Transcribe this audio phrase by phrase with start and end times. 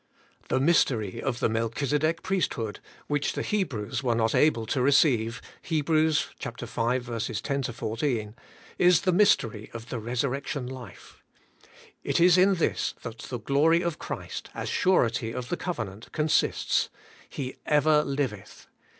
[0.49, 5.81] The mystery of the Melchisedec priesthood, which the Hebrews were not able to receive {Hei,
[5.83, 5.83] v.
[5.83, 8.33] 10 lJi)^
[8.79, 11.23] is the mystery of the resurrection life.
[12.03, 16.29] It is in this that the glory of Christ as surety of the covenant con
[16.29, 16.89] sists:
[17.29, 18.65] He ever liveth.